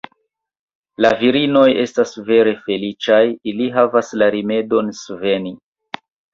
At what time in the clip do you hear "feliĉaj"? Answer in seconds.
2.65-3.21